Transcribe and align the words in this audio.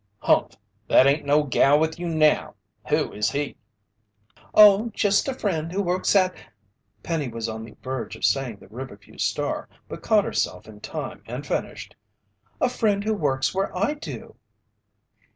"Humph! 0.21 0.57
That 0.87 1.05
ain't 1.05 1.25
no 1.27 1.43
gal 1.43 1.79
with 1.79 1.99
you 1.99 2.09
now! 2.09 2.55
Who 2.89 3.11
is 3.13 3.29
he?" 3.29 3.55
"Oh, 4.51 4.89
just 4.95 5.27
a 5.27 5.33
friend 5.35 5.71
who 5.71 5.83
works 5.83 6.15
at" 6.15 6.33
Penny 7.03 7.27
was 7.27 7.47
on 7.47 7.63
the 7.63 7.75
verge 7.83 8.15
of 8.15 8.25
saying 8.25 8.57
the 8.57 8.67
Riverview 8.69 9.19
Star, 9.19 9.69
but 9.87 10.01
caught 10.01 10.23
herself 10.25 10.65
in 10.67 10.79
time 10.79 11.21
and 11.27 11.45
finished 11.45 11.95
"a 12.59 12.67
friend 12.67 13.03
who 13.03 13.13
works 13.13 13.53
where 13.53 13.77
I 13.77 13.93
do." 13.93 14.35